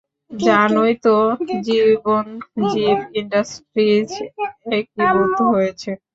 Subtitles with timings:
[0.31, 1.15] জানোই তো,
[1.65, 4.09] জীবনজীব ইন্ডাস্ট্রিজ
[4.71, 5.89] একীভূত হয়েছে।